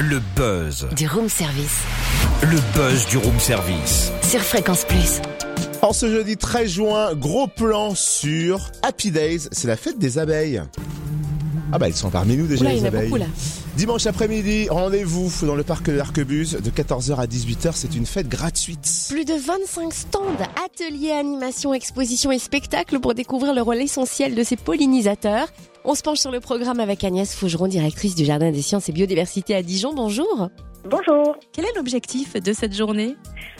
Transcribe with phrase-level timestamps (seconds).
[0.00, 0.88] Le buzz.
[0.96, 1.82] Du room service.
[2.40, 4.10] Le buzz du room service.
[4.22, 5.20] Sur Fréquence Plus.
[5.82, 10.62] En ce jeudi 13 juin, gros plan sur Happy Days, c'est la fête des abeilles.
[11.72, 13.08] Ah bah elles sont parmi nous déjà Oula, il les y en a abeilles.
[13.10, 13.26] beaucoup là.
[13.76, 18.28] Dimanche après-midi, rendez-vous dans le parc de l'Arquebuse de 14h à 18h, c'est une fête
[18.28, 19.06] gratuite.
[19.08, 20.20] Plus de 25 stands,
[20.64, 25.46] ateliers, animations, expositions et spectacles pour découvrir le rôle essentiel de ces pollinisateurs.
[25.84, 28.92] On se penche sur le programme avec Agnès Fougeron, directrice du Jardin des Sciences et
[28.92, 29.94] Biodiversité à Dijon.
[29.94, 30.50] Bonjour.
[30.84, 31.36] Bonjour.
[31.52, 33.16] Quel est l'objectif de cette journée?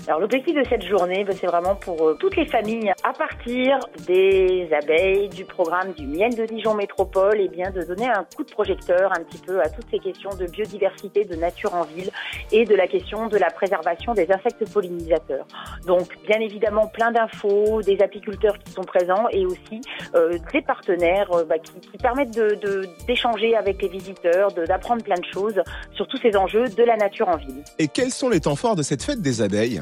[0.09, 3.79] Alors l'objectif de cette journée, ben, c'est vraiment pour euh, toutes les familles, à partir
[4.06, 8.43] des abeilles, du programme du miel de Dijon Métropole, et bien de donner un coup
[8.43, 12.10] de projecteur un petit peu à toutes ces questions de biodiversité, de nature en ville
[12.51, 15.46] et de la question de la préservation des insectes pollinisateurs.
[15.87, 19.82] Donc bien évidemment plein d'infos, des apiculteurs qui sont présents et aussi
[20.15, 25.05] euh, des partenaires euh, bah, qui, qui permettent de- de- d'échanger avec les visiteurs, d'apprendre
[25.05, 25.60] plein de choses
[25.93, 27.09] sur tous ces enjeux de la nature
[27.78, 29.80] Et quels sont les temps forts de cette fête des abeilles?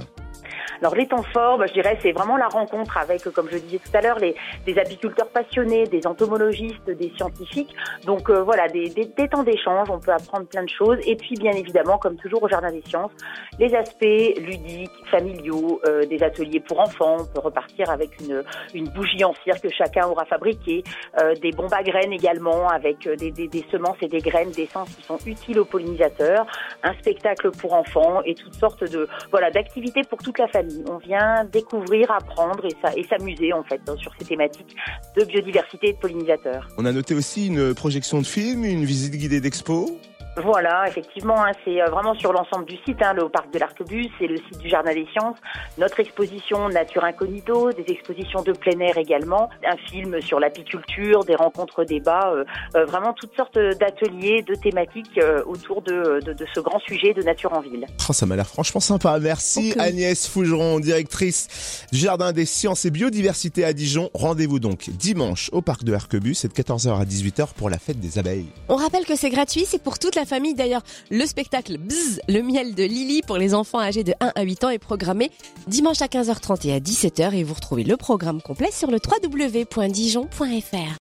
[0.81, 3.59] Alors les temps forts, bah, je dirais, c'est vraiment la rencontre avec, euh, comme je
[3.59, 4.35] disais tout à l'heure, les,
[4.65, 7.75] des apiculteurs passionnés, des entomologistes, des scientifiques.
[8.05, 10.99] Donc euh, voilà, des, des- des temps d'échange, on peut apprendre plein de choses.
[11.07, 13.11] Et puis bien évidemment, comme toujours au Jardin des Sciences,
[13.59, 14.05] les aspects
[14.39, 17.17] ludiques, familiaux, euh, des ateliers pour enfants.
[17.21, 20.85] On peut repartir avec une, une bougie en cire que chacun aura fabriquée,
[21.21, 24.53] euh, des bombes à graines également avec euh, des, des- des semences et des graines
[24.53, 26.47] d'essence qui sont utiles aux pollinisateurs,
[26.85, 30.68] un spectacle pour enfants et toutes sortes de voilà d'activités pour toute la famille.
[30.89, 32.65] On vient découvrir, apprendre
[32.97, 34.77] et s'amuser en fait sur ces thématiques
[35.17, 36.69] de biodiversité et de pollinisateurs.
[36.79, 39.99] On a noté aussi une projection de film, une visite guidée d'expo.
[40.43, 44.09] Voilà, effectivement, hein, c'est euh, vraiment sur l'ensemble du site, hein, le parc de l'Arquebus,
[44.19, 45.37] c'est le site du Jardin des Sciences,
[45.79, 51.35] notre exposition Nature Incognito, des expositions de plein air également, un film sur l'apiculture, des
[51.35, 52.45] rencontres débats, euh,
[52.77, 57.15] euh, vraiment toutes sortes d'ateliers, de thématiques euh, autour de, de, de ce grand sujet
[57.15, 57.87] de nature en ville.
[58.09, 59.19] Oh, ça m'a l'air franchement sympa.
[59.21, 59.75] Merci.
[59.79, 64.11] Agnès Fougeron, directrice du Jardin des Sciences et Biodiversité à Dijon.
[64.15, 68.01] Rendez-vous donc dimanche au parc de l'Arquebus, c'est de 14h à 18h pour la fête
[68.01, 68.47] des abeilles.
[68.69, 70.55] On rappelle que c'est gratuit, c'est pour toute la famille.
[70.55, 74.43] D'ailleurs, le spectacle Bzz, le miel de Lily pour les enfants âgés de 1 à
[74.43, 75.31] 8 ans est programmé
[75.67, 80.95] dimanche à 15h30 et à 17h et vous retrouvez le programme complet sur le www.dijon.fr.